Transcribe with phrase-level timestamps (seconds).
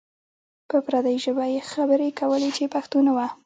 [0.69, 3.27] په پردۍ ژبه یې خبرې کولې چې پښتو نه وه.